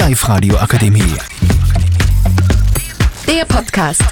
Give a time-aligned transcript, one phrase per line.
[0.00, 1.14] Die Live-Radio Akademie.
[3.26, 4.02] Der Podcast.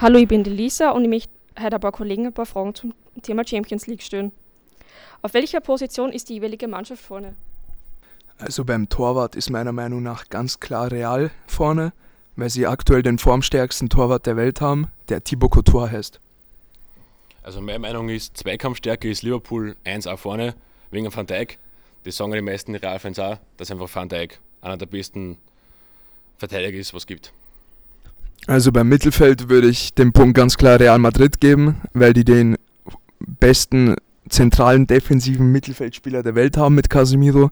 [0.00, 1.30] Hallo, ich bin die Lisa und ich möchte
[1.60, 4.32] heute ein paar Kollegen ein paar Fragen zum Thema Champions League stellen.
[5.20, 7.36] Auf welcher Position ist die jeweilige Mannschaft vorne?
[8.38, 11.92] Also beim Torwart ist meiner Meinung nach ganz klar Real vorne,
[12.36, 16.18] weil sie aktuell den formstärksten Torwart der Welt haben, der Thibaut Courtois heißt.
[17.42, 20.54] Also meine Meinung ist, Zweikampfstärke ist Liverpool 1 vorne,
[20.90, 21.58] wegen Van Dijk.
[22.04, 25.38] Das sagen die meisten Realfans auch, dass einfach Van Dijk einer der besten
[26.36, 27.32] Verteidiger ist, was es gibt.
[28.46, 32.56] Also beim Mittelfeld würde ich den Punkt ganz klar Real Madrid geben, weil die den
[33.18, 33.96] besten
[34.28, 37.50] zentralen defensiven Mittelfeldspieler der Welt haben mit Casemiro,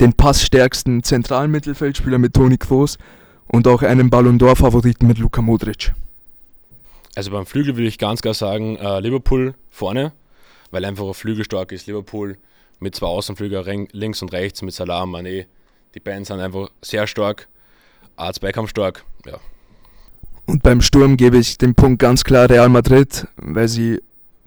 [0.00, 2.98] den passstärksten zentralen Mittelfeldspieler mit Toni Kroos
[3.46, 5.94] und auch einen Ballon d'Or Favoriten mit Luka Modric.
[7.14, 10.12] Also beim Flügel würde ich ganz klar sagen, äh, Liverpool vorne,
[10.72, 11.86] weil einfach ein Flügel stark ist.
[11.86, 12.36] Liverpool
[12.80, 15.46] mit zwei Außenflüger links und rechts mit Salah, Mané.
[15.94, 17.48] Die beiden sind einfach sehr stark,
[18.16, 19.38] auch Zweikampf stark, ja.
[20.46, 24.00] Und beim Sturm gebe ich den Punkt ganz klar Real Madrid, weil sie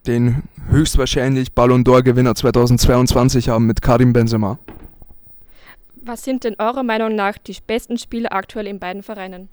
[0.06, 4.60] den höchstwahrscheinlich Ballon d'Or Gewinner 2022 haben mit Karim Benzema.
[6.04, 9.50] Was sind denn eurer Meinung nach die besten Spieler aktuell in beiden Vereinen?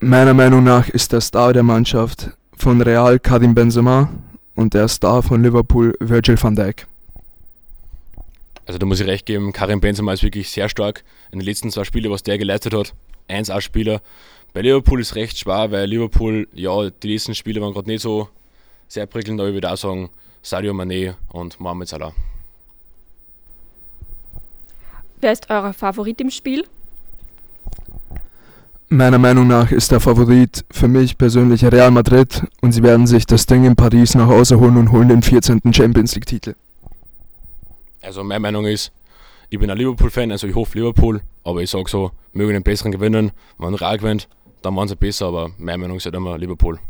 [0.00, 4.08] Meiner Meinung nach ist der Star der Mannschaft von Real Karim Benzema
[4.60, 6.86] und der Star von Liverpool Virgil van Dijk.
[8.66, 11.02] Also da muss ich recht geben, Karim Benzema ist wirklich sehr stark.
[11.32, 12.92] In den letzten zwei Spielen, was der geleistet hat,
[13.30, 14.02] 1A-Spieler.
[14.52, 18.28] Bei Liverpool ist recht schwer, weil Liverpool, ja, die letzten Spiele waren gerade nicht so
[18.86, 20.10] sehr prickelnd, aber ich würde auch sagen,
[20.42, 22.12] Sadio Mané und Mohamed Salah.
[25.22, 26.66] Wer ist euer Favorit im Spiel?
[28.92, 33.24] Meiner Meinung nach ist der Favorit für mich persönlich Real Madrid und sie werden sich
[33.24, 35.60] das Ding in Paris nach Hause holen und holen den 14.
[35.72, 36.56] Champions League-Titel.
[38.02, 38.90] Also meine Meinung ist,
[39.48, 42.90] ich bin ein Liverpool-Fan, also ich hoffe Liverpool, aber ich sage so, mögen den besseren
[42.90, 43.30] gewinnen.
[43.58, 44.26] Wenn Real gewinnt,
[44.60, 46.80] dann waren sie besser, aber meine Meinung ist halt immer Liverpool.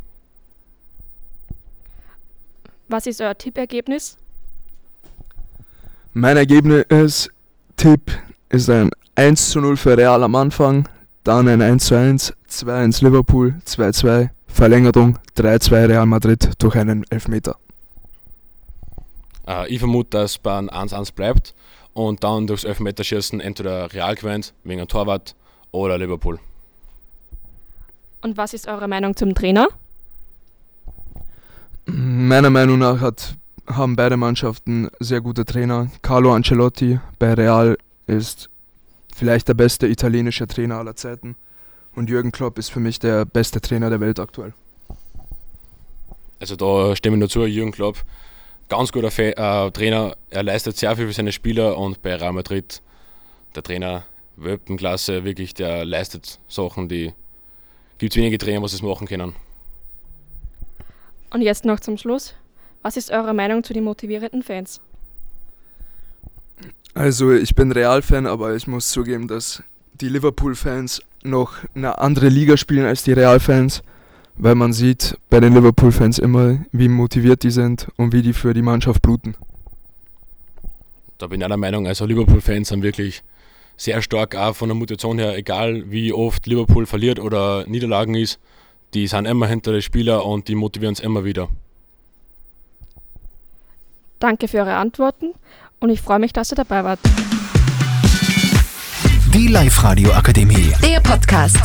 [2.88, 4.16] Was ist euer Tippergebnis?
[6.14, 7.28] Mein Ergebnis,
[7.76, 8.10] Tipp,
[8.48, 10.88] ist ein 1 zu 0 für Real am Anfang,
[11.30, 17.56] dann ein 1 zu 1, 2-1 Liverpool, 2-2, Verlängerung, 3-2 Real Madrid durch einen Elfmeter.
[19.46, 21.54] Äh, ich vermute, dass Bayern 1-1 bleibt
[21.94, 25.36] und dann durchs Elfmeterschießen entweder Real gewinnt, wegen einem Torwart,
[25.70, 26.40] oder Liverpool.
[28.22, 29.68] Und was ist eure Meinung zum Trainer?
[31.86, 33.36] Meiner Meinung nach hat,
[33.68, 35.92] haben beide Mannschaften sehr gute Trainer.
[36.02, 38.49] Carlo Ancelotti bei Real ist
[39.20, 41.36] vielleicht der beste italienische Trainer aller Zeiten.
[41.94, 44.54] Und Jürgen Klopp ist für mich der beste Trainer der Welt aktuell.
[46.40, 48.04] Also da stimme ich nur zu, Jürgen Klopp
[48.70, 50.16] ganz guter Fe äh, Trainer.
[50.30, 52.80] Er leistet sehr viel für seine Spieler und bei Real Madrid,
[53.54, 54.04] der Trainer
[54.36, 57.12] Welpenklasse, wirklich, der leistet Sachen, die
[57.98, 59.34] gibt es wenige Trainer, was es machen können.
[61.30, 62.34] Und jetzt noch zum Schluss.
[62.80, 64.80] Was ist eure Meinung zu den motivierenden Fans?
[66.94, 69.62] Also ich bin Real-Fan, aber ich muss zugeben, dass
[69.94, 73.82] die Liverpool-Fans noch eine andere Liga spielen als die Real-Fans
[74.42, 78.54] weil man sieht bei den Liverpool-Fans immer, wie motiviert die sind und wie die für
[78.54, 79.36] die Mannschaft bluten.
[81.18, 83.22] Da bin ich einer Meinung, also Liverpool-Fans sind wirklich
[83.76, 88.40] sehr stark auch von der Mutation her, egal wie oft Liverpool verliert oder Niederlagen ist,
[88.94, 91.48] die sind immer hinter den Spieler und die motivieren uns immer wieder.
[94.18, 95.34] Danke für eure Antworten
[95.80, 97.00] und ich freue mich, dass ihr dabei wart.
[99.32, 100.72] Die Live-Radio Akademie.
[100.82, 101.56] Der Podcast.